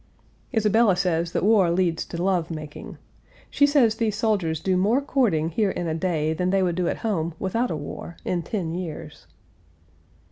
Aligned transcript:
Isabella 0.51 0.95
says 0.95 1.31
that 1.31 1.43
war 1.43 1.69
leads 1.69 2.05
to 2.05 2.23
love 2.23 2.49
making. 2.49 2.97
She 3.51 3.67
says 3.67 3.93
these 3.93 4.15
soldiers 4.15 4.59
do 4.59 4.75
more 4.75 4.99
courting 4.99 5.49
here 5.49 5.69
in 5.69 5.85
a 5.87 5.93
day 5.93 6.33
than 6.33 6.49
they 6.49 6.63
would 6.63 6.73
do 6.73 6.87
at 6.87 6.97
home, 7.05 7.35
without 7.37 7.69
a 7.69 7.77
war, 7.77 8.17
in 8.25 8.41
ten 8.41 8.73
years. 8.73 9.27